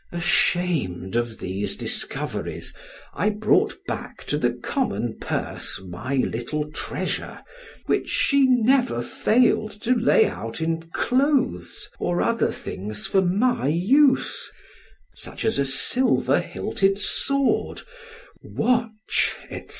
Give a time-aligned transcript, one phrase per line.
[0.11, 2.73] Ashamed of these discoveries,
[3.13, 7.41] I brought back to the common purse my little treasure,
[7.85, 14.49] which she never failed to lay out in clothes, or other things for my use,
[15.13, 17.83] such as a silver hilted sword,
[18.41, 19.67] watch, etc.